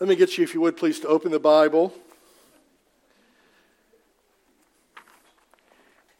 [0.00, 1.92] Let me get you, if you would, please, to open the Bible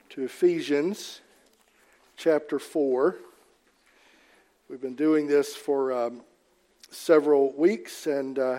[0.08, 1.20] to Ephesians
[2.16, 3.14] chapter 4.
[4.68, 6.22] We've been doing this for um,
[6.90, 8.58] several weeks, and uh,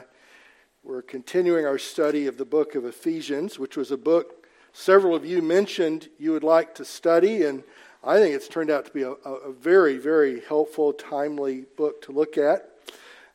[0.86, 5.26] we're continuing our study of the book of Ephesians, which was a book several of
[5.26, 7.66] you mentioned you would like to study, and
[8.06, 12.14] I think it's turned out to be a, a very, very helpful, timely book to
[12.14, 12.79] look at.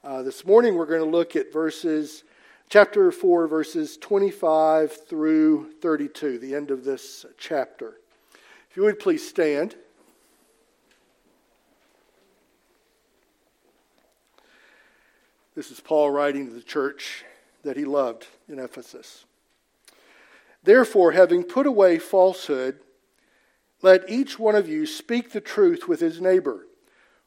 [0.04, 2.24] Uh, this morning we're going to look at verses,
[2.68, 7.94] chapter 4, verses 25 through 32, the end of this chapter.
[8.70, 9.76] If you would please stand.
[15.56, 17.24] This is Paul writing to the church
[17.62, 19.24] that he loved in Ephesus.
[20.62, 22.78] Therefore, having put away falsehood,
[23.80, 26.66] let each one of you speak the truth with his neighbor,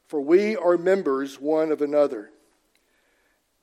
[0.05, 2.29] for we are members one of another.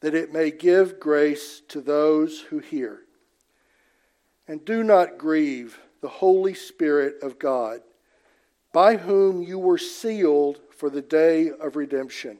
[0.00, 3.00] that it may give grace to those who hear.
[4.46, 7.80] And do not grieve the Holy Spirit of God,
[8.72, 12.38] by whom you were sealed for the day of redemption.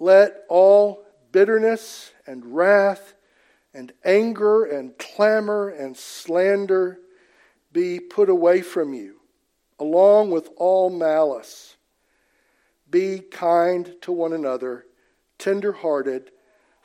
[0.00, 3.14] Let all bitterness and wrath
[3.74, 6.98] and anger and clamor and slander
[7.72, 9.20] be put away from you,
[9.78, 11.76] along with all malice.
[12.90, 14.86] Be kind to one another,
[15.38, 16.30] tender hearted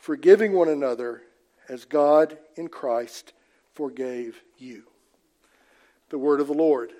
[0.03, 1.21] forgiving one another
[1.69, 3.31] as God in Christ
[3.73, 4.83] forgave you.
[6.09, 6.91] The word of the Lord.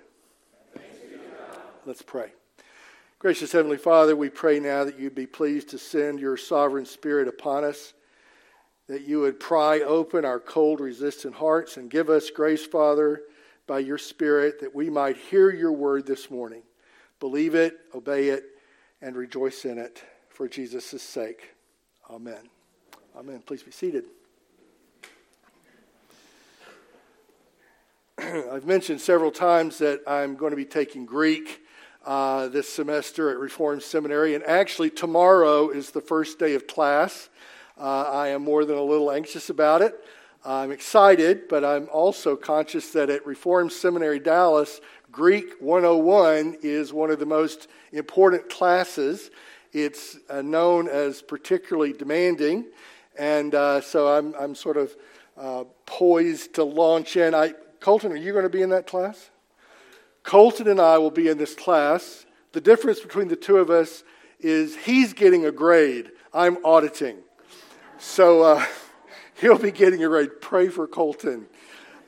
[1.85, 2.31] Let's pray.
[3.19, 7.27] Gracious Heavenly Father, we pray now that you'd be pleased to send your sovereign Spirit
[7.27, 7.93] upon us,
[8.87, 13.23] that you would pry open our cold, resistant hearts and give us grace, Father,
[13.67, 16.63] by your Spirit, that we might hear your word this morning,
[17.19, 18.45] believe it, obey it,
[19.01, 21.49] and rejoice in it for Jesus' sake.
[22.09, 22.49] Amen.
[23.15, 23.43] Amen.
[23.45, 24.05] Please be seated.
[28.17, 31.61] I've mentioned several times that I'm going to be taking Greek
[32.07, 37.29] uh, this semester at Reformed Seminary, and actually, tomorrow is the first day of class.
[37.77, 39.93] Uh, I am more than a little anxious about it.
[40.43, 44.81] I'm excited, but I'm also conscious that at Reformed Seminary Dallas,
[45.11, 49.29] Greek 101 is one of the most important classes.
[49.71, 52.65] It's uh, known as particularly demanding.
[53.17, 54.95] And uh, so I'm, I'm sort of
[55.37, 57.33] uh, poised to launch in.
[57.35, 59.29] I, Colton, are you going to be in that class?
[60.23, 62.25] Colton and I will be in this class.
[62.53, 64.03] The difference between the two of us
[64.39, 67.17] is he's getting a grade, I'm auditing.
[67.97, 68.65] So uh,
[69.39, 70.41] he'll be getting a grade.
[70.41, 71.47] Pray for Colton.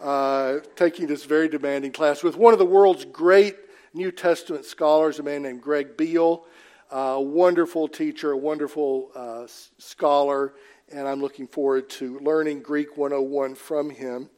[0.02, 3.56] Uh, taking this very demanding class with one of the world's great
[3.94, 6.46] New Testament scholars, a man named Greg Beale,
[6.92, 10.54] a wonderful teacher, a wonderful uh, scholar,
[10.92, 14.30] and I'm looking forward to learning Greek 101 from him.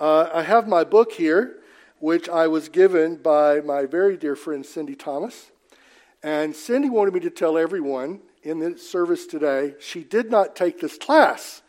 [0.00, 1.60] Uh, I have my book here,
[1.98, 5.50] which I was given by my very dear friend Cindy Thomas.
[6.22, 10.80] And Cindy wanted me to tell everyone in the service today she did not take
[10.80, 11.62] this class.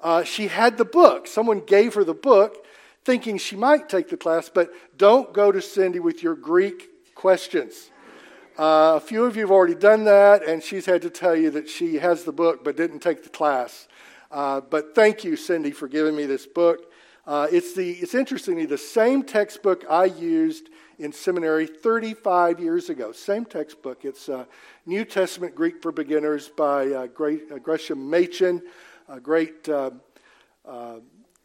[0.00, 1.26] Uh, she had the book.
[1.26, 2.66] Someone gave her the book
[3.04, 7.89] thinking she might take the class, but don't go to Cindy with your Greek questions.
[8.60, 11.50] Uh, a few of you have already done that, and she's had to tell you
[11.50, 13.88] that she has the book but didn't take the class.
[14.30, 16.92] Uh, but thank you, Cindy, for giving me this book.
[17.26, 23.12] Uh, it's, the, it's interestingly the same textbook I used in seminary 35 years ago.
[23.12, 24.04] Same textbook.
[24.04, 24.44] It's uh,
[24.84, 28.60] New Testament Greek for Beginners by uh, great, uh, Gresham Machen,
[29.08, 29.70] a great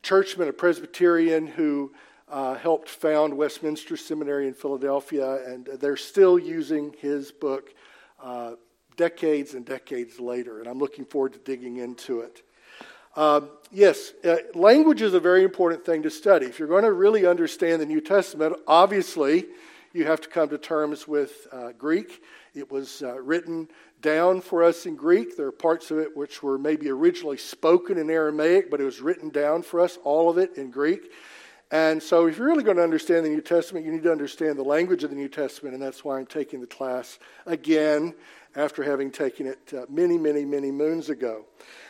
[0.04, 1.94] churchman, a Presbyterian who
[2.28, 7.74] uh, helped found Westminster Seminary in Philadelphia, and they're still using his book
[8.22, 8.54] uh,
[8.98, 12.42] decades and decades later, and I'm looking forward to digging into it.
[13.16, 16.48] Um, yes, uh, language is a very important thing to study.
[16.48, 19.46] If you're going to really understand the New Testament, obviously
[19.94, 22.22] you have to come to terms with uh, Greek.
[22.54, 23.70] It was uh, written
[24.02, 25.38] down for us in Greek.
[25.38, 29.00] There are parts of it which were maybe originally spoken in Aramaic, but it was
[29.00, 31.14] written down for us, all of it in Greek.
[31.72, 34.58] And so, if you're really going to understand the New Testament, you need to understand
[34.58, 37.18] the language of the New Testament, and that's why I'm taking the class
[37.48, 38.14] again
[38.56, 41.46] after having taken it uh, many, many, many moons ago.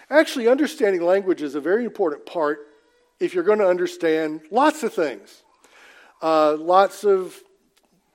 [0.10, 2.68] Actually, understanding language is a very important part
[3.19, 5.44] if you're going to understand lots of things.
[6.21, 7.42] Uh, lots of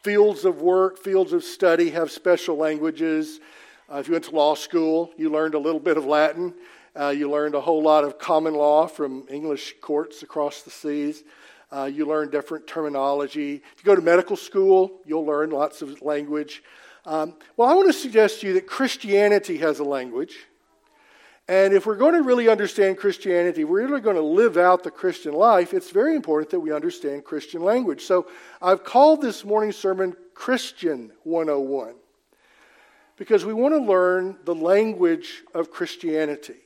[0.02, 3.38] fields of work, fields of study have special languages.
[3.92, 6.54] Uh, if you went to law school, you learned a little bit of Latin.
[6.98, 11.22] Uh, you learned a whole lot of common law from English courts across the seas.
[11.72, 13.54] Uh, you learn different terminology.
[13.54, 16.64] If you go to medical school, you'll learn lots of language.
[17.06, 20.36] Um, well, I want to suggest to you that Christianity has a language.
[21.46, 24.90] And if we're going to really understand Christianity, we're really going to live out the
[24.90, 28.02] Christian life, it's very important that we understand Christian language.
[28.02, 28.28] So
[28.60, 31.94] I've called this morning's sermon Christian 101
[33.16, 36.56] because we want to learn the language of Christianity.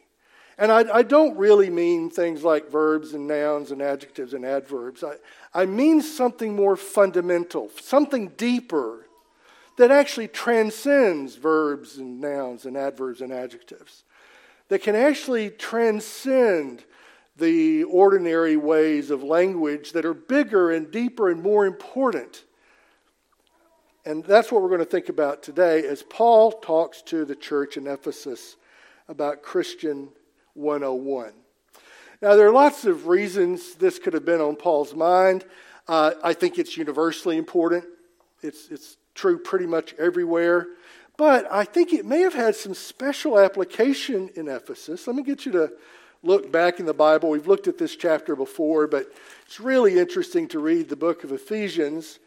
[0.57, 5.03] And I, I, don't really mean things like verbs and nouns and adjectives and adverbs.
[5.03, 5.17] I,
[5.53, 9.07] I mean something more fundamental, something deeper
[9.77, 14.05] that actually transcends verbs and nouns and adverbs and adjectives
[14.69, 16.85] that can actually transcend
[17.37, 22.45] the ordinary ways of language that are bigger and deeper and more important.
[24.05, 27.77] And that's what we're going to think about today as Paul talks to the church
[27.77, 28.57] in Ephesus
[29.09, 30.11] about Christian
[30.55, 31.33] 101.
[32.23, 35.45] Now, there are lots of reasons this could have been on Paul's mind.
[35.87, 37.85] Uh, I think it's universally important,
[38.43, 40.69] it's, it's true pretty much everywhere.
[41.17, 45.07] But I think it may have had some special application in Ephesus.
[45.07, 45.73] Let me get you to
[46.25, 47.31] look back in the Bible.
[47.31, 49.13] We've looked at this chapter before, but
[49.47, 52.19] it's really interesting to read the book of Ephesians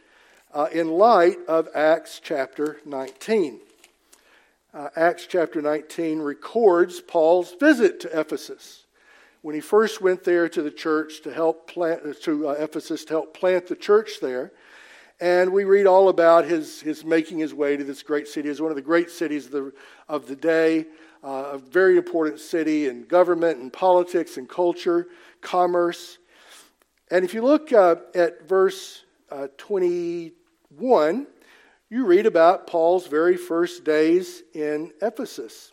[0.53, 3.59] uh, in light of Acts chapter 19.
[4.73, 8.85] Uh, Acts chapter 19 records Paul's visit to Ephesus
[9.41, 13.13] when he first went there to the church to help plant to uh, Ephesus to
[13.13, 14.51] help plant the church there.
[15.19, 18.49] And we read all about his, his making his way to this great city.
[18.49, 19.73] It's one of the great cities of the,
[20.09, 20.85] of the day,
[21.23, 25.07] uh, a very important city in government and politics and culture,
[25.41, 26.17] commerce.
[27.09, 31.25] And if you look uh, at verse uh, 21,
[31.89, 35.71] you read about Paul's very first days in Ephesus.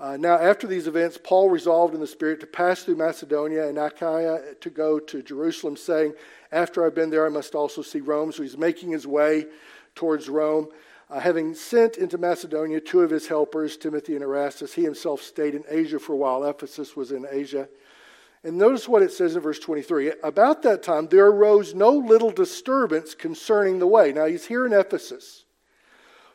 [0.00, 3.78] Uh, now, after these events, Paul resolved in the Spirit to pass through Macedonia and
[3.78, 6.14] Achaia to go to Jerusalem, saying,
[6.50, 8.32] After I've been there, I must also see Rome.
[8.32, 9.46] So he's making his way
[9.94, 10.68] towards Rome.
[11.08, 15.54] Uh, having sent into Macedonia two of his helpers, Timothy and Erastus, he himself stayed
[15.54, 16.42] in Asia for a while.
[16.42, 17.68] Ephesus was in Asia.
[18.42, 20.14] And notice what it says in verse 23.
[20.24, 24.12] About that time, there arose no little disturbance concerning the way.
[24.12, 25.43] Now, he's here in Ephesus.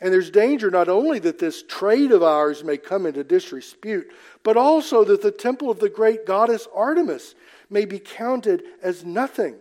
[0.00, 4.12] And there's danger not only that this trade of ours may come into disrepute,
[4.42, 7.34] but also that the temple of the great goddess Artemis
[7.70, 9.56] may be counted as nothing,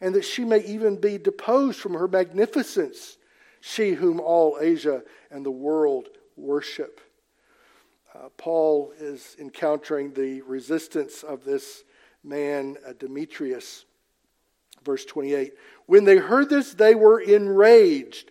[0.00, 3.18] and that she may even be deposed from her magnificence,
[3.60, 7.00] she whom all Asia and the world worship.
[8.14, 11.84] Uh, Paul is encountering the resistance of this
[12.22, 13.84] man, uh, Demetrius.
[14.84, 15.52] Verse 28
[15.86, 18.30] When they heard this, they were enraged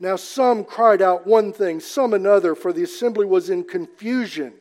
[0.00, 4.54] Now some cried out one thing, some another, for the assembly was in confusion.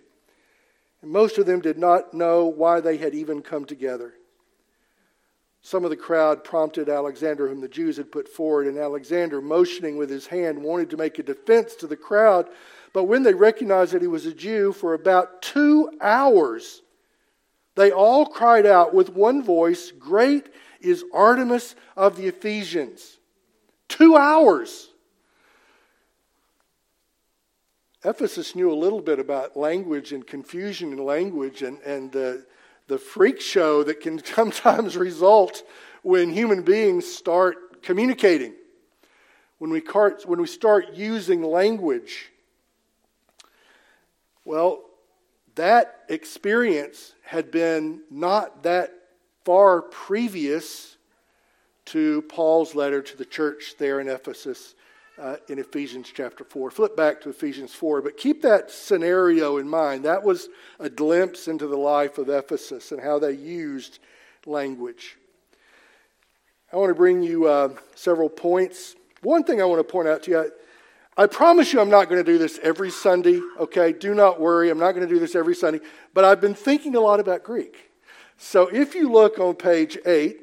[1.01, 4.13] And most of them did not know why they had even come together.
[5.63, 9.95] Some of the crowd prompted Alexander, whom the Jews had put forward, and Alexander, motioning
[9.95, 12.47] with his hand, wanted to make a defense to the crowd.
[12.93, 16.81] But when they recognized that he was a Jew, for about two hours,
[17.75, 20.47] they all cried out with one voice, Great
[20.81, 23.19] is Artemis of the Ephesians.
[23.87, 24.90] Two hours.
[28.03, 32.33] Ephesus knew a little bit about language and confusion in language and, and uh,
[32.87, 35.63] the freak show that can sometimes result
[36.01, 38.53] when human beings start communicating.
[39.59, 39.81] When we,
[40.25, 42.31] when we start using language.
[44.43, 44.81] Well,
[45.53, 48.91] that experience had been not that
[49.45, 50.97] far previous
[51.85, 54.73] to Paul's letter to the church there in Ephesus
[55.21, 56.71] uh, in Ephesians chapter 4.
[56.71, 60.03] Flip back to Ephesians 4, but keep that scenario in mind.
[60.03, 60.49] That was
[60.79, 63.99] a glimpse into the life of Ephesus and how they used
[64.47, 65.17] language.
[66.73, 68.95] I want to bring you uh, several points.
[69.21, 72.09] One thing I want to point out to you I, I promise you I'm not
[72.09, 73.93] going to do this every Sunday, okay?
[73.93, 75.81] Do not worry, I'm not going to do this every Sunday,
[76.15, 77.91] but I've been thinking a lot about Greek.
[78.37, 80.39] So if you look on page 8,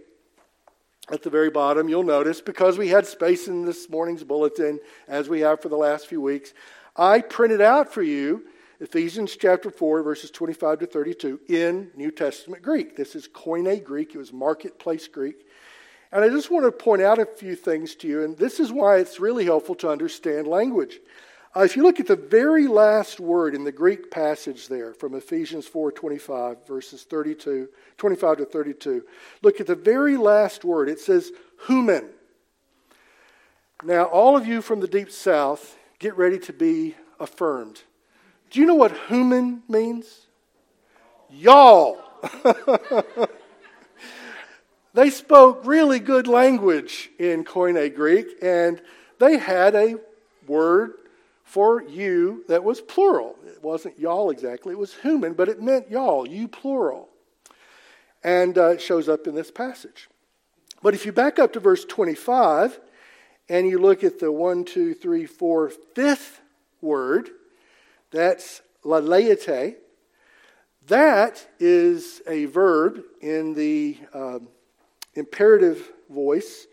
[1.10, 5.28] at the very bottom, you'll notice, because we had space in this morning's bulletin, as
[5.28, 6.52] we have for the last few weeks,
[6.96, 8.44] I printed out for you
[8.80, 12.96] Ephesians chapter 4, verses 25 to 32 in New Testament Greek.
[12.96, 15.46] This is Koine Greek, it was marketplace Greek.
[16.12, 18.72] And I just want to point out a few things to you, and this is
[18.72, 21.00] why it's really helpful to understand language.
[21.56, 25.14] Uh, if you look at the very last word in the Greek passage there from
[25.14, 29.04] Ephesians 4:25 verses 32, 25 to 32,
[29.42, 30.88] look at the very last word.
[30.88, 31.32] It says
[31.66, 32.10] humin.
[33.82, 37.82] Now, all of you from the deep south, get ready to be affirmed.
[38.50, 40.26] Do you know what humin means?
[41.30, 42.00] Y'all.
[44.94, 48.82] they spoke really good language in Koine Greek, and
[49.18, 49.96] they had a
[50.46, 50.94] word
[51.48, 53.34] for you that was plural.
[53.46, 57.08] It wasn't y'all exactly, it was humin, but it meant y'all, you plural.
[58.22, 60.10] And uh, it shows up in this passage.
[60.82, 62.78] But if you back up to verse 25
[63.48, 66.42] and you look at the one, two, three, four, fifth
[66.82, 67.30] word,
[68.10, 69.76] that's laleite.
[70.86, 74.48] That is a verb in the um,
[75.14, 76.66] imperative voice,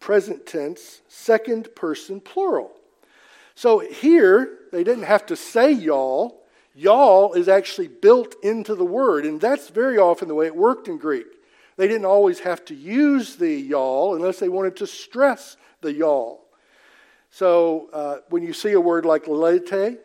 [0.00, 2.72] present tense, second person plural.
[3.54, 6.40] So here, they didn't have to say y'all.
[6.74, 10.88] Y'all is actually built into the word, and that's very often the way it worked
[10.88, 11.26] in Greek.
[11.76, 16.44] They didn't always have to use the y'all unless they wanted to stress the y'all.
[17.30, 19.98] So uh, when you see a word like lete,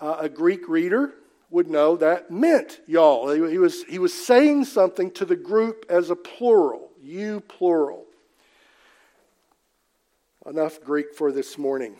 [0.00, 1.14] uh, a Greek reader
[1.50, 3.30] would know that meant y'all.
[3.30, 8.04] He was, he was saying something to the group as a plural, you plural.
[10.46, 11.96] Enough Greek for this morning.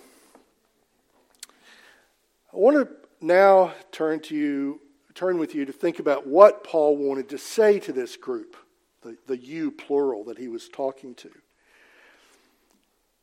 [2.52, 2.88] I want to
[3.20, 4.80] now turn to you,
[5.14, 8.56] turn with you to think about what Paul wanted to say to this group,
[9.02, 11.30] the, the you plural that he was talking to.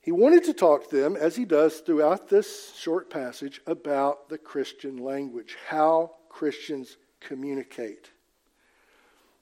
[0.01, 4.37] He wanted to talk to them, as he does throughout this short passage, about the
[4.37, 8.11] Christian language, how Christians communicate.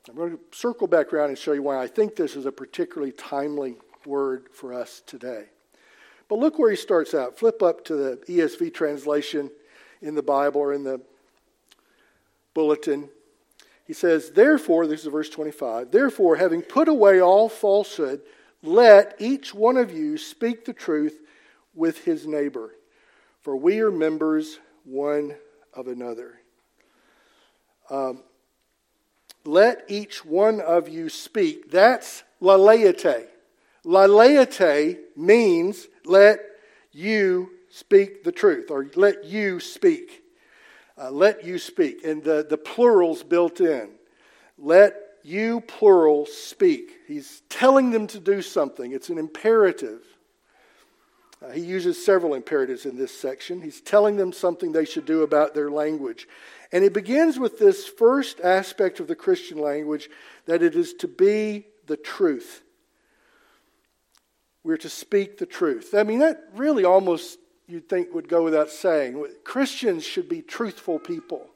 [0.07, 2.51] I'm going to circle back around and show you why I think this is a
[2.51, 3.75] particularly timely
[4.05, 5.45] word for us today.
[6.29, 7.37] But look where he starts out.
[7.37, 9.51] Flip up to the ESV translation
[10.03, 11.01] in the Bible or in the
[12.53, 13.09] bulletin.
[13.85, 18.21] He says, Therefore, this is verse 25, therefore, having put away all falsehood,
[18.61, 21.19] let each one of you speak the truth
[21.73, 22.75] with his neighbor,
[23.41, 25.35] for we are members one
[25.73, 26.39] of another.
[27.89, 28.23] Um,
[29.45, 31.71] let each one of you speak.
[31.71, 33.27] That's laleite.
[33.83, 36.39] Laleite means let
[36.93, 40.21] you speak the truth, or let you speak.
[40.95, 42.03] Uh, let you speak.
[42.05, 43.89] And the, the plural's built in.
[44.59, 46.91] Let you, plural, speak.
[47.07, 50.01] He's telling them to do something, it's an imperative.
[51.41, 53.61] Uh, he uses several imperatives in this section.
[53.61, 56.27] He's telling them something they should do about their language.
[56.71, 60.09] And it begins with this first aspect of the Christian language
[60.45, 62.61] that it is to be the truth.
[64.63, 65.93] We're to speak the truth.
[65.93, 69.25] I mean, that really almost you'd think would go without saying.
[69.43, 71.47] Christians should be truthful people.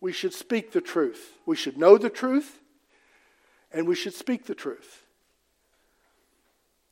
[0.00, 1.32] We should speak the truth.
[1.46, 2.60] We should know the truth,
[3.72, 5.02] and we should speak the truth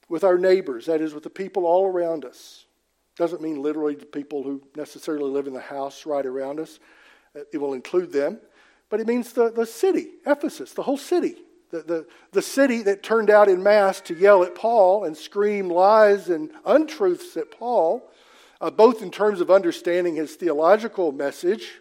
[0.08, 2.64] with our neighbors, that is, with the people all around us.
[3.16, 6.78] Doesn't mean literally the people who necessarily live in the house right around us,
[7.52, 8.38] it will include them,
[8.90, 11.37] but it means the, the city, Ephesus, the whole city.
[11.75, 15.69] The, the, the city that turned out in mass to yell at Paul and scream
[15.69, 18.09] lies and untruths at Paul,
[18.61, 21.81] uh, both in terms of understanding his theological message,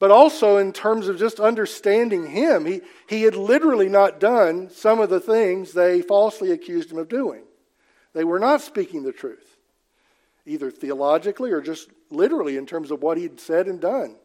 [0.00, 2.66] but also in terms of just understanding him.
[2.66, 7.08] He, he had literally not done some of the things they falsely accused him of
[7.08, 7.44] doing.
[8.14, 9.58] They were not speaking the truth,
[10.44, 14.16] either theologically or just literally in terms of what he'd said and done.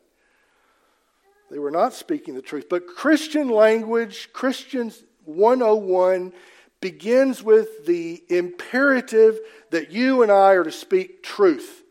[1.53, 2.65] They were not speaking the truth.
[2.67, 6.33] But Christian language, Christians 101,
[6.81, 11.83] begins with the imperative that you and I are to speak truth.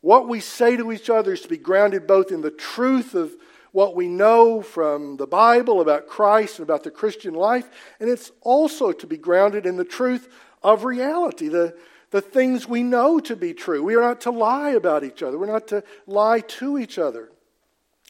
[0.00, 3.32] What we say to each other is to be grounded both in the truth of
[3.70, 7.70] what we know from the Bible about Christ and about the Christian life,
[8.00, 10.26] and it's also to be grounded in the truth
[10.64, 11.78] of reality, the,
[12.10, 13.84] the things we know to be true.
[13.84, 17.30] We are not to lie about each other, we're not to lie to each other.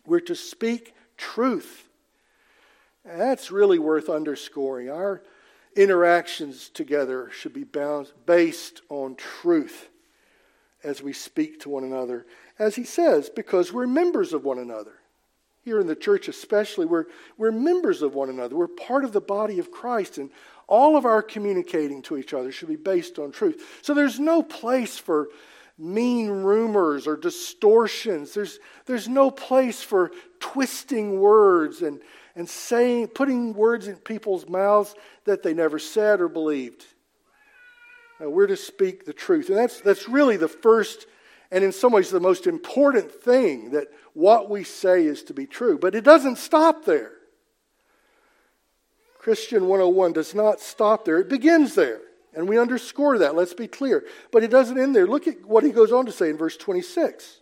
[0.08, 1.88] We're to speak truth.
[3.04, 4.90] That's really worth underscoring.
[4.90, 5.22] Our
[5.76, 9.88] interactions together should be based on truth
[10.82, 12.26] as we speak to one another.
[12.58, 14.94] As he says, because we're members of one another.
[15.64, 17.04] Here in the church, especially, we're,
[17.36, 18.56] we're members of one another.
[18.56, 20.30] We're part of the body of Christ, and
[20.66, 23.78] all of our communicating to each other should be based on truth.
[23.82, 25.28] So there's no place for
[25.78, 28.34] mean rumors or distortions.
[28.34, 32.00] There's, there's no place for twisting words and,
[32.34, 34.94] and saying, putting words in people's mouths
[35.24, 36.84] that they never said or believed.
[38.20, 39.48] We're to speak the truth.
[39.48, 41.06] And that's, that's really the first
[41.50, 45.46] and, in some ways, the most important thing that what we say is to be
[45.46, 45.78] true.
[45.78, 47.12] But it doesn't stop there.
[49.18, 52.00] Christian 101 does not stop there, it begins there.
[52.34, 54.04] And we underscore that, let's be clear.
[54.30, 55.06] But it doesn't end there.
[55.06, 57.40] Look at what he goes on to say in verse 26.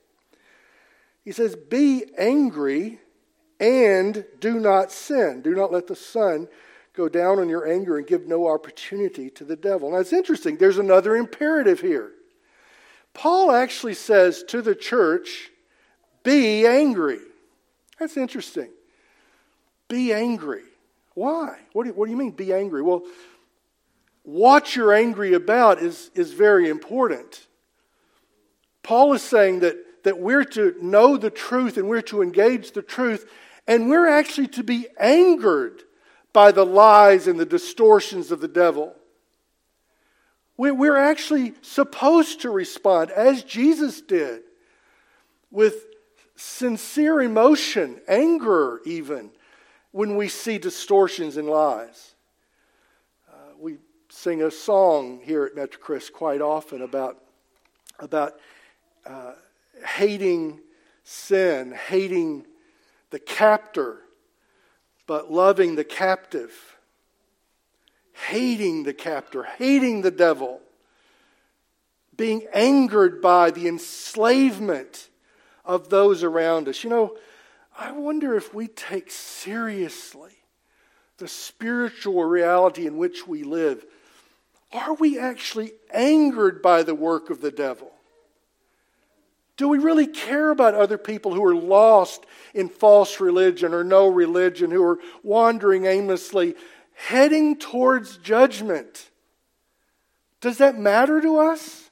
[1.24, 3.00] He says, Be angry
[3.58, 5.42] and do not sin.
[5.42, 6.48] Do not let the sun
[6.94, 9.90] go down on your anger and give no opportunity to the devil.
[9.90, 12.12] Now it's interesting, there's another imperative here.
[13.12, 15.50] Paul actually says to the church,
[16.22, 17.20] Be angry.
[17.98, 18.70] That's interesting.
[19.88, 20.62] Be angry.
[21.14, 21.58] Why?
[21.72, 22.82] What do, what do you mean, be angry?
[22.82, 23.04] Well,
[24.26, 27.46] what you're angry about is, is very important.
[28.82, 32.82] Paul is saying that, that we're to know the truth and we're to engage the
[32.82, 33.30] truth,
[33.68, 35.84] and we're actually to be angered
[36.32, 38.96] by the lies and the distortions of the devil.
[40.56, 44.42] We're actually supposed to respond, as Jesus did,
[45.52, 45.86] with
[46.34, 49.30] sincere emotion, anger even,
[49.92, 52.15] when we see distortions and lies
[54.16, 57.18] sing a song here at Metro Chris quite often about,
[57.98, 58.32] about
[59.04, 59.32] uh,
[59.86, 60.58] hating
[61.04, 62.46] sin, hating
[63.10, 63.98] the captor,
[65.06, 66.78] but loving the captive,
[68.28, 70.60] hating the captor, hating the devil,
[72.16, 75.10] being angered by the enslavement
[75.62, 76.82] of those around us.
[76.82, 77.16] You know,
[77.78, 80.32] I wonder if we take seriously
[81.18, 83.84] the spiritual reality in which we live
[84.72, 87.92] are we actually angered by the work of the devil?
[89.56, 94.08] Do we really care about other people who are lost in false religion or no
[94.08, 96.54] religion, who are wandering aimlessly,
[96.94, 99.10] heading towards judgment?
[100.42, 101.90] Does that matter to us?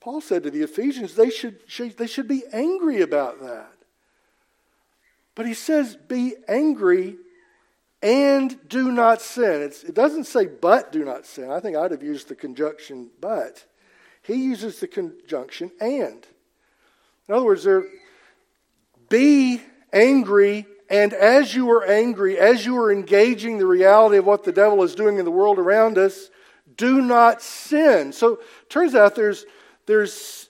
[0.00, 1.60] Paul said to the Ephesians they should,
[1.96, 3.72] they should be angry about that.
[5.34, 7.16] But he says, be angry
[8.02, 9.62] and do not sin.
[9.62, 11.50] It's, it doesn't say but do not sin.
[11.50, 13.64] I think I'd have used the conjunction but.
[14.22, 16.26] He uses the conjunction and.
[17.28, 17.84] In other words, there,
[19.08, 19.60] be
[19.92, 24.52] angry, and as you are angry, as you are engaging the reality of what the
[24.52, 26.30] devil is doing in the world around us,
[26.76, 28.12] do not sin.
[28.12, 29.44] So turns out there's,
[29.86, 30.48] there's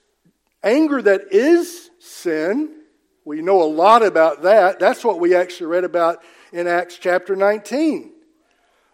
[0.63, 2.81] anger that is sin.
[3.25, 4.79] We know a lot about that.
[4.79, 8.11] That's what we actually read about in Acts chapter 19.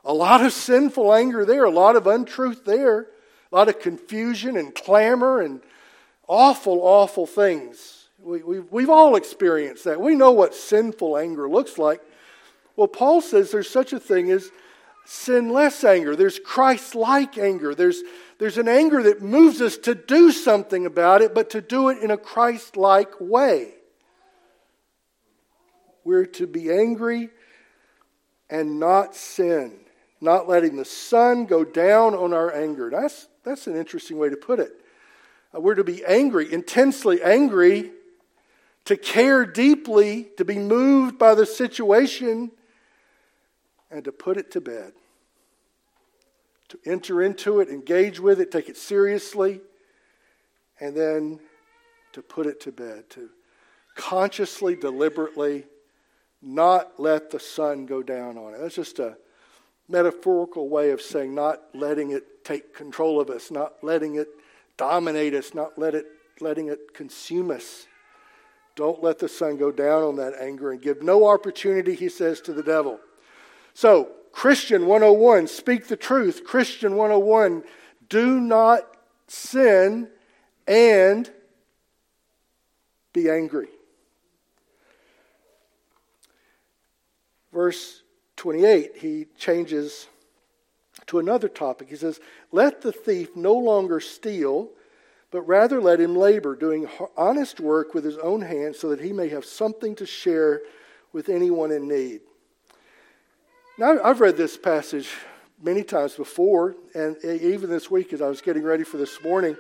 [0.06, 3.02] A lot of sinful anger there, a lot of untruth there,
[3.52, 5.62] a lot of confusion and clamor and
[6.28, 8.08] awful, awful things.
[8.18, 10.00] We, we've, we've all experienced that.
[10.00, 12.02] We know what sinful anger looks like.
[12.78, 14.50] Well, Paul says there's such a thing as
[15.06, 16.16] sinless anger.
[16.16, 17.76] There's Christ like anger.
[17.76, 18.02] There's,
[18.38, 22.02] there's an anger that moves us to do something about it, but to do it
[22.02, 23.74] in a Christ like way.
[26.06, 27.30] We're to be angry
[28.50, 29.74] and not sin,
[30.22, 32.90] not letting the sun go down on our anger.
[32.90, 34.72] That's, that's an interesting way to put it.
[35.56, 37.92] Uh, we're to be angry, intensely angry,
[38.86, 42.52] to care deeply, to be moved by the situation,
[43.92, 44.94] and to put it to bed.
[46.70, 49.62] To enter into it, engage with it, take it seriously,
[50.80, 51.40] and then
[52.14, 53.30] to put it to bed, to
[53.96, 55.66] consciously, deliberately
[56.42, 58.60] not let the sun go down on it.
[58.60, 59.18] That's just a
[59.88, 64.30] metaphorical way of saying not letting it take control of us, not letting it
[64.78, 66.06] dominate us, not let it,
[66.40, 67.88] letting it consume us.
[68.76, 72.40] Don't let the sun go down on that anger and give no opportunity, he says,
[72.42, 73.00] to the devil.
[73.74, 76.46] So, Christian 101, speak the truth.
[76.46, 77.64] Christian 101,
[78.08, 78.84] do not
[79.28, 80.08] sin
[80.68, 81.30] and
[83.12, 83.68] be angry.
[87.60, 88.04] Verse
[88.38, 90.08] 28, he changes
[91.08, 91.90] to another topic.
[91.90, 92.22] He says,
[92.54, 94.70] Let the thief no longer steal,
[95.30, 99.12] but rather let him labor, doing honest work with his own hands, so that he
[99.12, 100.62] may have something to share
[101.12, 102.22] with anyone in need.
[103.78, 105.10] Now, I've read this passage
[105.62, 109.58] many times before, and even this week as I was getting ready for this morning,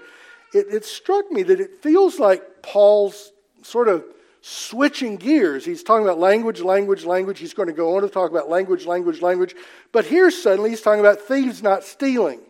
[0.54, 4.06] it, it struck me that it feels like Paul's sort of
[4.50, 5.64] switching gears.
[5.64, 7.40] He's talking about language, language, language.
[7.40, 9.56] He's going to go on to talk about language, language, language.
[9.92, 12.42] But here suddenly he's talking about thieves not stealing.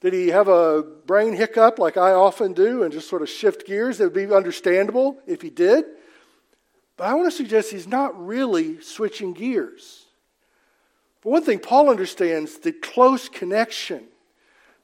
[0.00, 3.66] Did he have a brain hiccup like I often do and just sort of shift
[3.66, 4.00] gears?
[4.00, 5.84] It would be understandable if he did.
[6.96, 10.06] But I want to suggest he's not really switching gears.
[11.20, 14.04] For one thing, Paul understands the close connection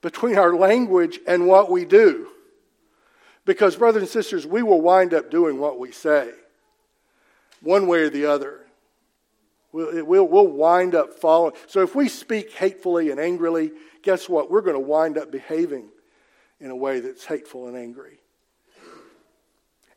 [0.00, 2.28] between our language and what we do.
[3.44, 6.30] Because, brothers and sisters, we will wind up doing what we say,
[7.60, 8.60] one way or the other.
[9.72, 11.54] We'll, we'll, we'll wind up following.
[11.66, 14.50] So, if we speak hatefully and angrily, guess what?
[14.50, 15.88] We're going to wind up behaving
[16.60, 18.18] in a way that's hateful and angry.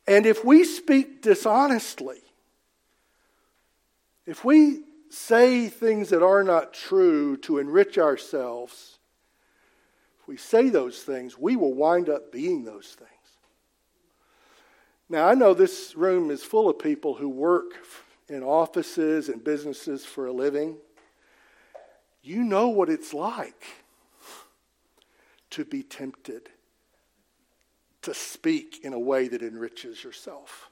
[0.08, 2.22] And if we speak dishonestly,
[4.26, 8.98] if we say things that are not true to enrich ourselves,
[10.20, 13.10] if we say those things, we will wind up being those things.
[15.08, 17.86] Now, I know this room is full of people who work
[18.28, 20.78] in offices and businesses for a living.
[22.24, 23.66] You know what it's like
[25.52, 26.50] to be tempted
[28.02, 30.70] to speak in a way that enriches yourself.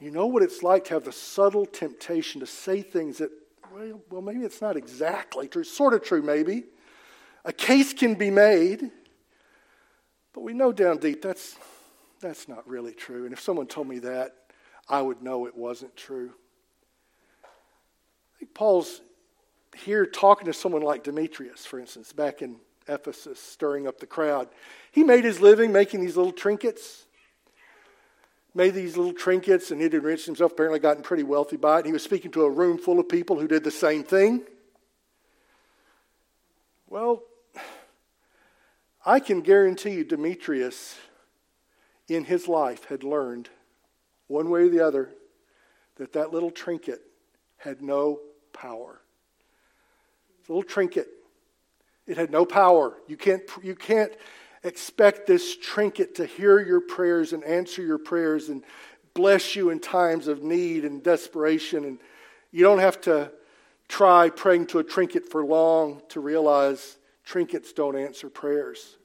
[0.00, 3.30] You know what it's like to have the subtle temptation to say things that,
[3.72, 6.64] well, well maybe it's not exactly true, sort of true, maybe.
[7.44, 8.90] A case can be made,
[10.32, 11.56] but we know down deep that's
[12.20, 13.24] that's not really true.
[13.24, 14.34] And if someone told me that,
[14.88, 16.32] I would know it wasn't true.
[17.44, 19.00] I think Paul's
[19.76, 22.56] here talking to someone like Demetrius, for instance, back in
[22.88, 24.48] Ephesus, stirring up the crowd.
[24.92, 27.04] He made his living making these little trinkets.
[28.54, 31.86] Made these little trinkets and he'd enriched himself, apparently gotten pretty wealthy by it.
[31.86, 34.44] He was speaking to a room full of people who did the same thing.
[36.88, 37.22] Well,
[39.04, 40.96] I can guarantee you, Demetrius
[42.08, 43.48] in his life had learned,
[44.28, 45.10] one way or the other,
[45.96, 47.00] that that little trinket
[47.56, 48.20] had no
[48.52, 49.00] power.
[50.40, 51.08] It's a little trinket.
[52.06, 52.96] It had no power.
[53.08, 54.12] You can't, you can't
[54.62, 58.62] expect this trinket to hear your prayers and answer your prayers and
[59.14, 61.84] bless you in times of need and desperation.
[61.84, 61.98] And
[62.52, 63.32] you don't have to
[63.88, 68.96] try praying to a trinket for long to realize trinkets don't answer prayers.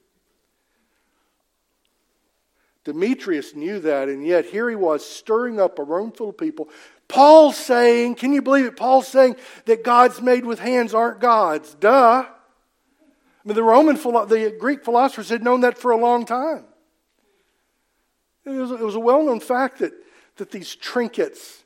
[2.84, 6.68] Demetrius knew that, and yet here he was stirring up a room full of people.
[7.06, 8.76] Paul saying, can you believe it?
[8.76, 11.74] Paul's saying that gods made with hands aren't gods.
[11.74, 12.24] Duh.
[12.24, 16.64] I mean, the Roman, the Greek philosophers had known that for a long time.
[18.44, 19.92] It was, it was a well known fact that,
[20.36, 21.62] that these trinkets,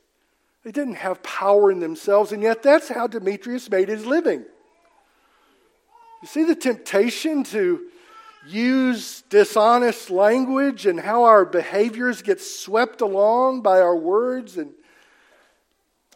[0.63, 4.45] they didn't have power in themselves, and yet that's how Demetrius made his living.
[6.21, 7.87] You see the temptation to
[8.47, 14.57] use dishonest language and how our behaviors get swept along by our words.
[14.57, 14.71] And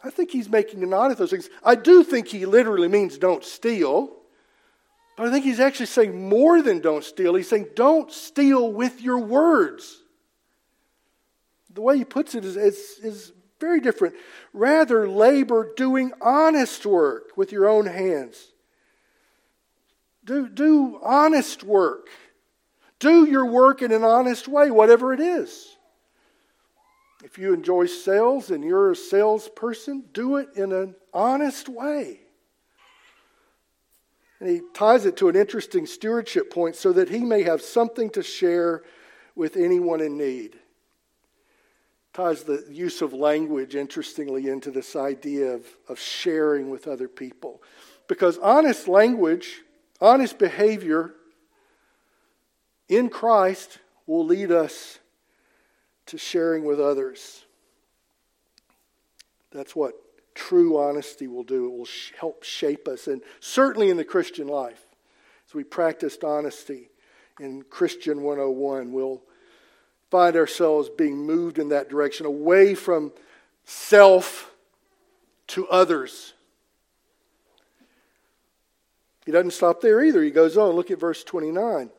[0.02, 1.48] I think he's making a nod at those things.
[1.64, 4.10] I do think he literally means don't steal.
[5.16, 7.34] But I think he's actually saying more than don't steal.
[7.34, 10.00] He's saying don't steal with your words.
[11.74, 14.14] The way he puts it is, is, is very different.
[14.52, 18.52] Rather, labor doing honest work with your own hands.
[20.24, 22.08] Do, do honest work.
[23.02, 25.76] Do your work in an honest way, whatever it is.
[27.24, 32.20] If you enjoy sales and you're a salesperson, do it in an honest way.
[34.38, 38.08] And he ties it to an interesting stewardship point so that he may have something
[38.10, 38.84] to share
[39.34, 40.54] with anyone in need.
[42.12, 47.64] Ties the use of language, interestingly, into this idea of, of sharing with other people.
[48.06, 49.62] Because honest language,
[50.00, 51.16] honest behavior,
[52.92, 54.98] in Christ will lead us
[56.06, 57.46] to sharing with others.
[59.50, 59.94] That's what
[60.34, 61.66] true honesty will do.
[61.66, 64.86] It will help shape us, and certainly in the Christian life.
[65.48, 66.90] As we practiced honesty
[67.40, 69.22] in Christian 101, we'll
[70.10, 73.10] find ourselves being moved in that direction, away from
[73.64, 74.52] self
[75.46, 76.34] to others.
[79.24, 80.22] He doesn't stop there either.
[80.22, 80.74] He goes on.
[80.74, 81.90] Look at verse 29.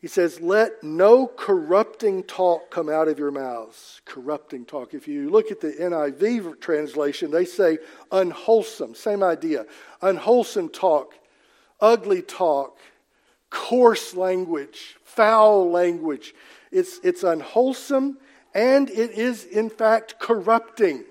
[0.00, 4.00] He says, Let no corrupting talk come out of your mouths.
[4.04, 4.94] Corrupting talk.
[4.94, 7.78] If you look at the NIV translation, they say
[8.12, 8.94] unwholesome.
[8.94, 9.66] Same idea.
[10.00, 11.14] Unwholesome talk,
[11.80, 12.78] ugly talk,
[13.50, 16.34] coarse language, foul language.
[16.70, 18.18] It's, it's unwholesome
[18.54, 21.04] and it is, in fact, corrupting.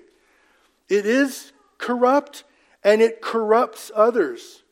[0.88, 2.44] It is corrupt
[2.82, 4.62] and it corrupts others.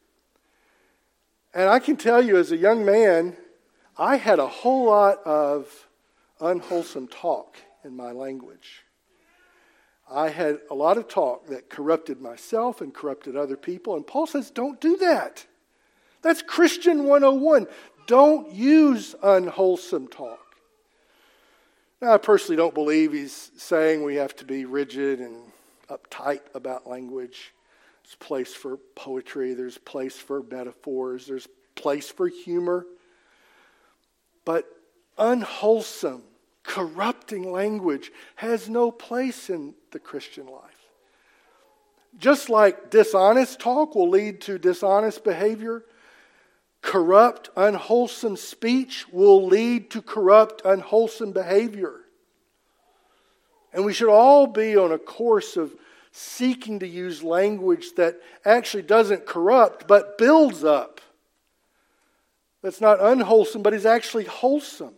[1.52, 3.36] And I can tell you, as a young man,
[3.98, 5.88] I had a whole lot of
[6.40, 8.82] unwholesome talk in my language.
[10.10, 13.96] I had a lot of talk that corrupted myself and corrupted other people.
[13.96, 15.46] And Paul says, don't do that.
[16.22, 17.66] That's Christian 101.
[18.06, 20.40] Don't use unwholesome talk.
[22.00, 25.36] Now, I personally don't believe he's saying we have to be rigid and
[25.88, 27.54] uptight about language.
[28.04, 32.86] There's place for poetry, there's place for metaphors, there's place for humor.
[34.46, 34.64] But
[35.18, 36.22] unwholesome,
[36.62, 40.62] corrupting language has no place in the Christian life.
[42.16, 45.84] Just like dishonest talk will lead to dishonest behavior,
[46.80, 52.00] corrupt, unwholesome speech will lead to corrupt, unwholesome behavior.
[53.74, 55.74] And we should all be on a course of
[56.12, 60.95] seeking to use language that actually doesn't corrupt but builds up
[62.66, 64.94] that's not unwholesome, but is actually wholesome.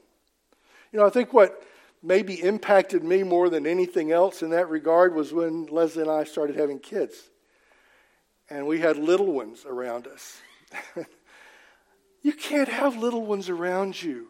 [0.90, 1.62] You know, I think what
[2.02, 6.24] maybe impacted me more than anything else in that regard was when Leslie and I
[6.24, 7.14] started having kids.
[8.48, 10.40] And we had little ones around us.
[12.22, 14.28] you can't have little ones around you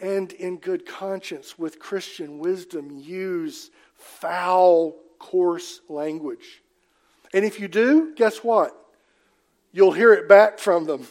[0.00, 6.60] and in good conscience with Christian wisdom use foul, coarse language.
[7.32, 8.76] And if you do, guess what?
[9.70, 11.06] You'll hear it back from them.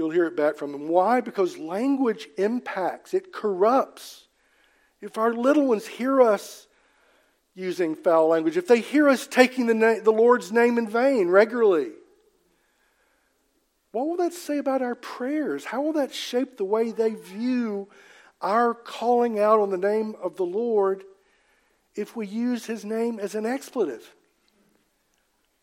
[0.00, 0.88] You'll hear it back from them.
[0.88, 1.20] Why?
[1.20, 4.28] Because language impacts, it corrupts.
[5.02, 6.68] If our little ones hear us
[7.54, 11.28] using foul language, if they hear us taking the, na- the Lord's name in vain
[11.28, 11.90] regularly,
[13.92, 15.66] what will that say about our prayers?
[15.66, 17.86] How will that shape the way they view
[18.40, 21.04] our calling out on the name of the Lord
[21.94, 24.14] if we use his name as an expletive?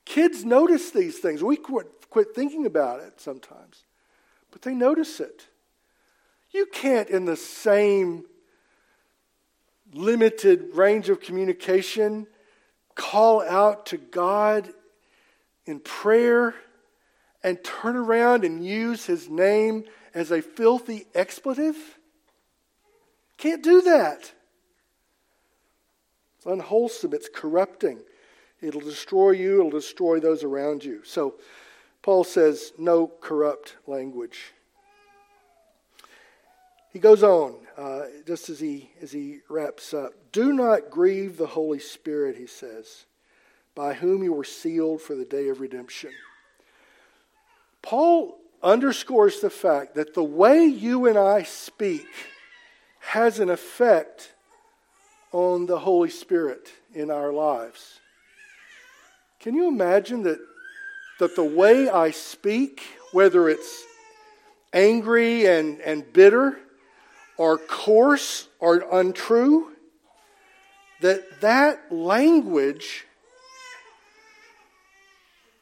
[0.05, 1.43] Kids notice these things.
[1.43, 3.86] We quit, quit thinking about it sometimes
[4.57, 5.45] but they notice it.
[6.49, 8.25] You can't, in the same
[9.93, 12.25] limited range of communication,
[12.95, 14.67] call out to God
[15.67, 16.55] in prayer
[17.43, 19.83] and turn around and use his name
[20.15, 21.77] as a filthy expletive?
[23.37, 24.33] Can't do that.
[26.37, 27.99] It's unwholesome, it's corrupting.
[28.59, 31.03] It'll destroy you, it'll destroy those around you.
[31.03, 31.35] So,
[32.07, 34.53] Paul says, no corrupt language.
[36.93, 40.13] He goes on, uh, just as he, as he wraps up.
[40.31, 43.07] Do not grieve the Holy Spirit, he says,
[43.75, 46.11] by whom you were sealed for the day of redemption.
[47.81, 52.07] Paul underscores the fact that the way you and I speak
[52.99, 54.31] has an effect
[55.33, 57.99] on the Holy Spirit in our lives.
[59.41, 60.39] Can you imagine that
[61.19, 63.83] that the way I speak, whether it's
[64.73, 66.57] angry and, and bitter,
[67.37, 69.71] or coarse or untrue,
[71.01, 73.05] that that language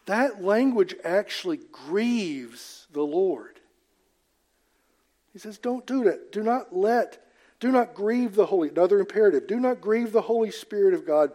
[0.06, 3.60] that language actually grieves the Lord.
[5.34, 6.32] He says, Don't do that.
[6.32, 7.25] Do not let,
[7.60, 11.32] do not grieve the Holy, another imperative, do not grieve the Holy Spirit of God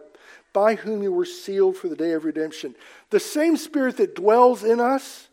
[0.53, 2.75] by whom you were sealed for the day of redemption.
[3.09, 5.29] The same Spirit that dwells in us,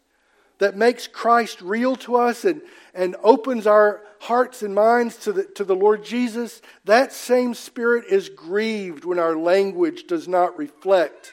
[0.59, 2.63] that makes Christ real to us and,
[2.95, 8.05] and opens our hearts and minds to the, to the Lord Jesus, that same Spirit
[8.11, 11.33] is grieved when our language does not reflect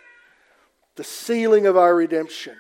[0.96, 2.56] the sealing of our redemption.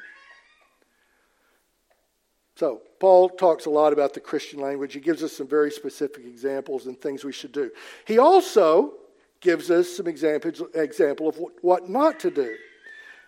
[2.55, 4.93] So, Paul talks a lot about the Christian language.
[4.93, 7.69] He gives us some very specific examples and things we should do.
[8.05, 8.93] He also
[9.41, 12.55] gives us some examples example of what, not to do.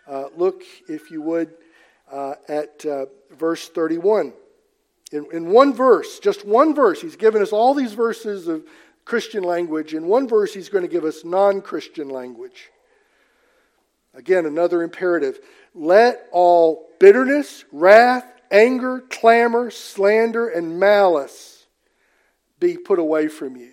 [0.08, 1.54] Uh, look, if you would,
[2.10, 3.06] uh, at uh,
[3.38, 4.32] verse 31.
[5.12, 8.66] In, in one verse, just one verse, he's given us all these verses of
[9.04, 9.94] Christian language.
[9.94, 12.70] In one verse, he's going to give us non Christian language.
[14.14, 15.40] Again, another imperative.
[15.74, 21.66] Let all bitterness, wrath, anger, clamor, slander, and malice
[22.60, 23.72] be put away from you.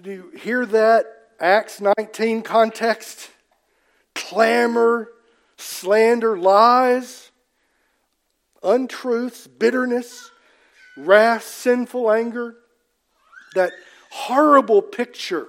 [0.00, 1.06] Do you hear that
[1.40, 3.30] Acts 19 context?
[4.14, 5.10] Clamor,
[5.56, 7.30] slander, lies,
[8.62, 10.30] untruths, bitterness,
[10.96, 12.56] wrath, sinful anger,
[13.54, 13.72] that
[14.10, 15.46] horrible picture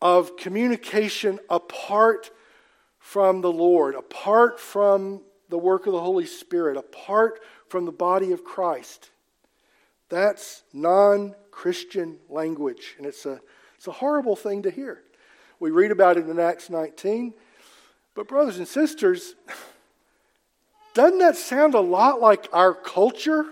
[0.00, 2.30] of communication apart
[2.98, 8.32] from the Lord, apart from the work of the Holy Spirit, apart from the body
[8.32, 9.10] of Christ.
[10.08, 13.40] That's non Christian language, and it's a,
[13.76, 15.02] it's a horrible thing to hear.
[15.58, 17.34] We read about it in Acts 19.
[18.14, 19.34] But, brothers and sisters,
[20.94, 23.44] doesn't that sound a lot like our culture?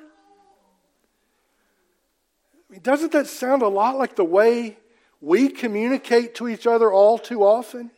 [2.69, 4.79] I mean, doesn't that sound a lot like the way
[5.21, 7.91] we communicate to each other all too often?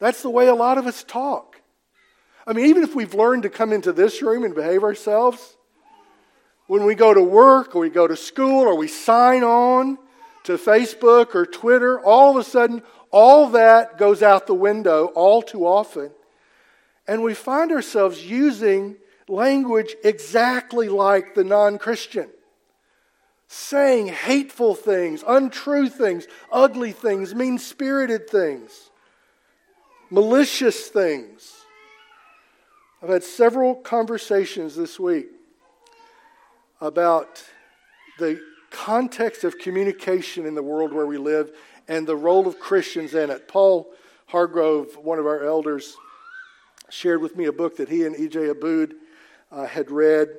[0.00, 1.53] That's the way a lot of us talk.
[2.46, 5.56] I mean, even if we've learned to come into this room and behave ourselves,
[6.66, 9.98] when we go to work or we go to school or we sign on
[10.44, 15.40] to Facebook or Twitter, all of a sudden, all that goes out the window all
[15.40, 16.10] too often.
[17.06, 18.96] And we find ourselves using
[19.28, 22.28] language exactly like the non Christian,
[23.46, 28.90] saying hateful things, untrue things, ugly things, mean spirited things,
[30.10, 31.53] malicious things.
[33.04, 35.26] I've had several conversations this week
[36.80, 37.44] about
[38.18, 38.40] the
[38.70, 41.52] context of communication in the world where we live
[41.86, 43.46] and the role of Christians in it.
[43.46, 43.92] Paul
[44.28, 45.98] Hargrove, one of our elders,
[46.88, 48.48] shared with me a book that he and E.J.
[48.48, 48.94] Abboud
[49.52, 50.38] uh, had read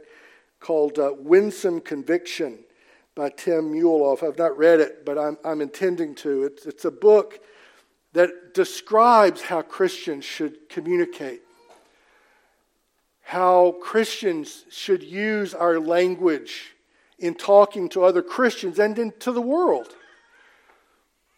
[0.59, 2.57] called uh, Winsome Conviction
[3.13, 4.27] by Tim Muehlhoff.
[4.27, 6.45] I've not read it, but I'm, I'm intending to.
[6.45, 7.41] It's, it's a book
[8.13, 11.43] that describes how Christians should communicate
[13.25, 16.75] how Christians should use our language
[17.17, 19.87] in talking to other Christians and in, to the world.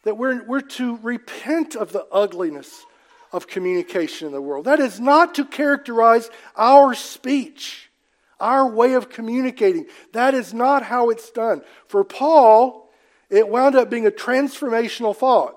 [0.04, 2.86] That we're, we're to repent of the ugliness
[3.32, 4.66] of communication in the world.
[4.66, 7.90] That is not to characterize our speech,
[8.38, 9.86] our way of communicating.
[10.12, 11.62] That is not how it's done.
[11.88, 12.90] For Paul,
[13.30, 15.56] it wound up being a transformational thought.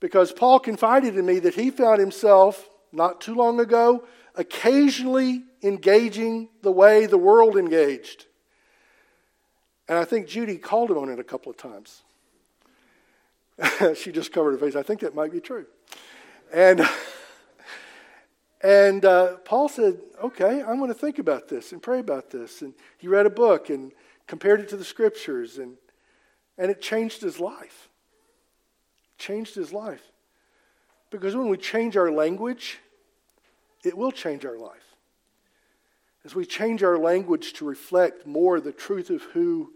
[0.00, 6.48] Because Paul confided in me that he found himself not too long ago occasionally engaging
[6.62, 8.26] the way the world engaged.
[9.88, 12.02] And I think Judy called him on it a couple of times.
[13.96, 14.76] she just covered her face.
[14.76, 15.66] I think that might be true.
[16.52, 16.86] And,
[18.62, 22.62] and uh, Paul said, Okay, I'm going to think about this and pray about this.
[22.62, 23.92] And he read a book and
[24.26, 25.76] compared it to the scriptures, and,
[26.56, 27.88] and it changed his life.
[29.18, 30.02] Changed his life.
[31.10, 32.78] Because when we change our language,
[33.82, 34.96] it will change our life.
[36.24, 39.72] As we change our language to reflect more the truth of who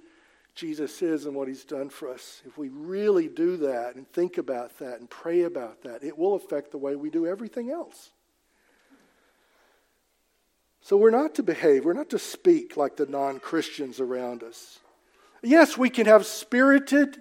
[0.54, 4.38] Jesus is and what he's done for us, if we really do that and think
[4.38, 8.10] about that and pray about that, it will affect the way we do everything else.
[10.80, 14.78] So we're not to behave, we're not to speak like the non Christians around us.
[15.42, 17.20] Yes, we can have spirited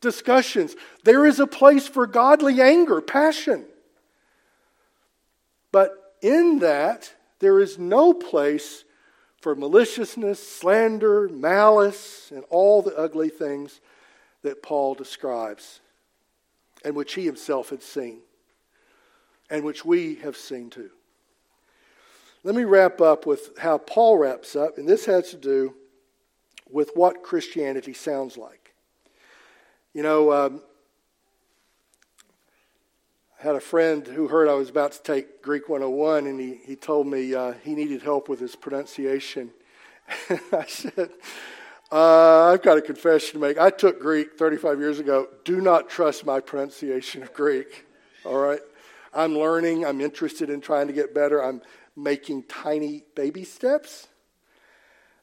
[0.00, 0.74] discussions.
[1.04, 3.66] There is a place for godly anger, passion.
[5.70, 8.84] But in that, there is no place
[9.42, 13.82] for maliciousness, slander, malice, and all the ugly things
[14.40, 15.80] that Paul describes,
[16.82, 18.20] and which he himself had seen,
[19.50, 20.90] and which we have seen too.
[22.42, 25.74] Let me wrap up with how Paul wraps up, and this has to do
[26.70, 28.72] with what Christianity sounds like.
[29.92, 30.62] You know, um,
[33.44, 36.76] had a friend who heard I was about to take Greek 101, and he, he
[36.76, 39.50] told me uh, he needed help with his pronunciation.
[40.50, 41.10] I said,
[41.92, 43.58] uh, I've got a confession to make.
[43.58, 45.28] I took Greek 35 years ago.
[45.44, 47.84] Do not trust my pronunciation of Greek.
[48.24, 48.60] All right?
[49.12, 49.84] I'm learning.
[49.84, 51.44] I'm interested in trying to get better.
[51.44, 51.60] I'm
[51.94, 54.08] making tiny baby steps.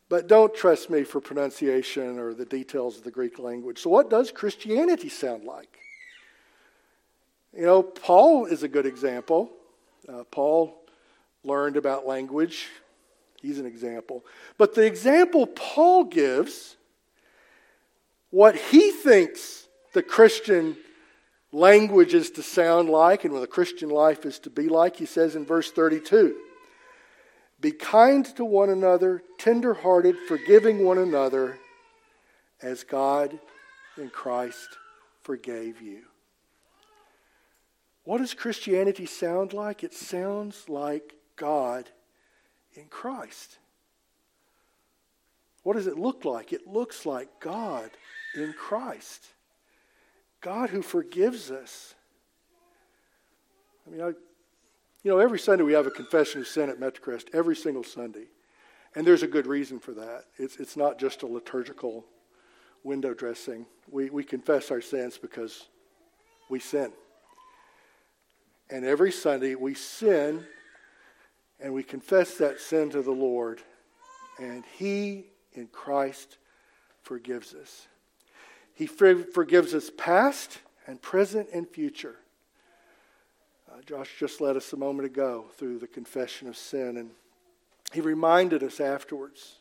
[0.10, 3.80] But don't trust me for pronunciation or the details of the Greek language.
[3.80, 5.71] So, what does Christianity sound like?
[7.54, 9.52] You know, Paul is a good example.
[10.08, 10.82] Uh, Paul
[11.44, 12.70] learned about language.
[13.42, 14.26] He's an example.
[14.58, 16.78] But the example Paul gives,
[18.30, 20.78] what he thinks the Christian
[21.52, 25.06] language is to sound like and what the Christian life is to be like, he
[25.06, 26.38] says in verse 32
[27.60, 31.58] Be kind to one another, tenderhearted, forgiving one another,
[32.62, 33.38] as God
[33.98, 34.78] in Christ
[35.24, 36.04] forgave you.
[38.04, 39.84] What does Christianity sound like?
[39.84, 41.90] It sounds like God
[42.74, 43.58] in Christ.
[45.64, 46.54] What does it look like?
[46.54, 47.92] It looks like God
[48.36, 49.26] in Christ.
[50.42, 51.94] God who forgives us.
[53.86, 57.26] I mean, I, you know, every Sunday we have a confession of sin at Metrocrest,
[57.34, 58.26] every single Sunday.
[58.96, 60.26] And there's a good reason for that.
[60.38, 62.06] It's, it's not just a liturgical
[62.84, 63.68] window dressing.
[63.90, 65.68] We, we confess our sins because
[66.50, 66.92] we sin.
[68.72, 70.46] And every Sunday we sin
[71.60, 73.62] and we confess that sin to the Lord,
[74.40, 76.38] and He in Christ
[77.04, 77.88] forgives us.
[78.74, 80.58] He forgives us past
[80.88, 82.16] and present and future.
[83.72, 87.12] Uh, Josh just led us a moment ago through the confession of sin, and
[87.94, 89.60] he reminded us afterwards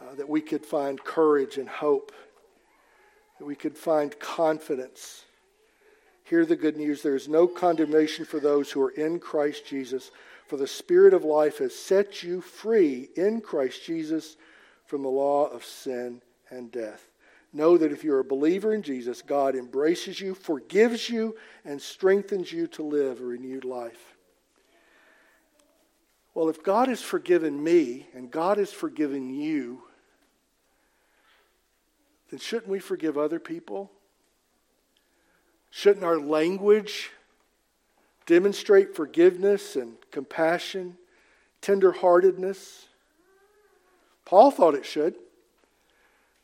[0.00, 2.12] uh, that we could find courage and hope,
[3.38, 5.23] that we could find confidence.
[6.24, 10.10] Hear the good news there is no condemnation for those who are in Christ Jesus,
[10.46, 14.36] for the Spirit of life has set you free in Christ Jesus
[14.86, 17.10] from the law of sin and death.
[17.52, 22.50] Know that if you're a believer in Jesus, God embraces you, forgives you, and strengthens
[22.50, 24.16] you to live a renewed life.
[26.34, 29.82] Well, if God has forgiven me and God has forgiven you,
[32.30, 33.92] then shouldn't we forgive other people?
[35.76, 37.10] Shouldn't our language
[38.26, 40.96] demonstrate forgiveness and compassion,
[41.62, 42.84] tenderheartedness?
[44.24, 45.16] Paul thought it should.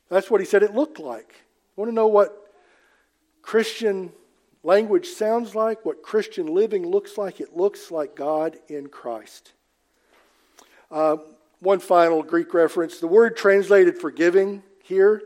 [0.08, 1.32] That's what he said it looked like.
[1.76, 2.52] Want to know what
[3.40, 4.10] Christian
[4.64, 7.40] language sounds like, what Christian living looks like?
[7.40, 9.52] It looks like God in Christ.
[10.90, 11.18] Uh,
[11.60, 15.22] one final Greek reference the word translated forgiving here,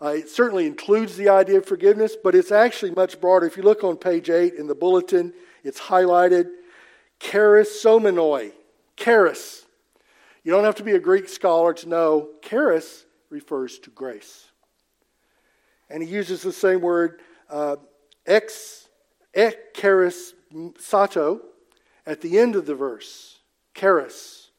[0.00, 3.46] uh, it certainly includes the idea of forgiveness, but it's actually much broader.
[3.46, 5.32] If you look on page 8 in the bulletin,
[5.64, 6.48] it's highlighted
[7.20, 8.52] charissomenoi.
[8.96, 9.64] Charis.
[10.42, 14.46] You don't have to be a Greek scholar to know charis refers to grace.
[15.90, 17.76] And he uses the same word, uh,
[18.26, 18.88] ex,
[19.74, 20.34] charis
[20.78, 21.40] sato,
[22.06, 23.38] at the end of the verse.
[23.74, 24.50] Charis.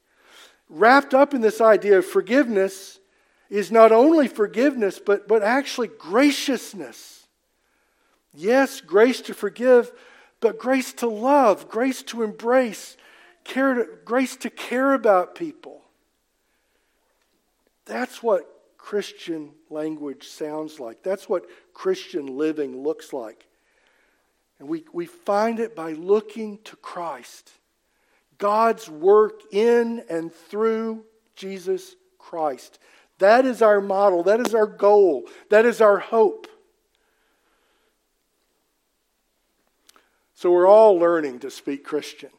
[0.70, 2.99] Wrapped up in this idea of forgiveness
[3.50, 7.28] is not only forgiveness, but, but actually graciousness.
[8.34, 9.92] Yes, grace to forgive,
[10.40, 12.96] but grace to love, grace to embrace,
[13.44, 15.82] care to, grace to care about people.
[17.86, 18.46] That's what
[18.78, 21.02] Christian language sounds like.
[21.02, 23.48] That's what Christian living looks like.
[24.60, 27.52] And we, we find it by looking to Christ.
[28.38, 31.04] God's work in and through
[31.36, 32.80] Jesus Christ.
[33.20, 34.24] That is our model.
[34.24, 35.26] That is our goal.
[35.50, 36.48] That is our hope.
[40.34, 42.30] So we're all learning to speak Christian.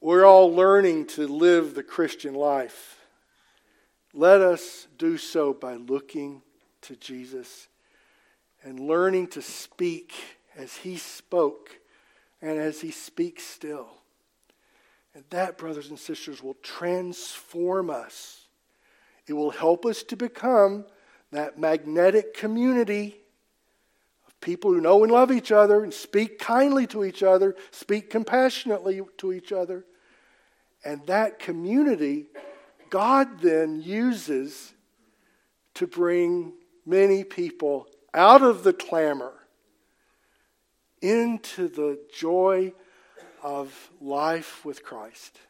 [0.00, 2.98] We're all learning to live the Christian life.
[4.12, 6.42] Let us do so by looking
[6.82, 7.68] to Jesus
[8.62, 10.14] and learning to speak
[10.56, 11.70] as he spoke
[12.42, 13.88] and as he speaks still.
[15.14, 18.43] And that, brothers and sisters, will transform us.
[19.26, 20.86] It will help us to become
[21.32, 23.16] that magnetic community
[24.26, 28.10] of people who know and love each other and speak kindly to each other, speak
[28.10, 29.84] compassionately to each other.
[30.84, 32.26] And that community
[32.90, 34.72] God then uses
[35.74, 36.52] to bring
[36.86, 39.32] many people out of the clamor
[41.02, 42.72] into the joy
[43.42, 45.40] of life with Christ.